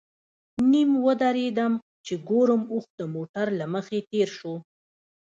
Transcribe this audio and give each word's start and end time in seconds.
نیم 0.71 0.91
ودرېدم 1.05 1.73
چې 2.05 2.13
ګورم 2.29 2.61
اوښ 2.73 2.85
د 2.99 3.01
موټر 3.13 3.47
له 3.59 3.65
مخې 3.73 3.99
تېر 4.11 4.29
شو. 4.37 4.53